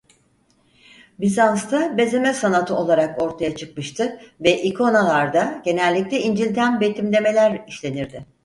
[1.19, 8.25] Bizans'ta bezeme sanatı olarak ortaya çıkmıştı ve ikonalarda genellikle İncil'den betimlemeler işlenirdi.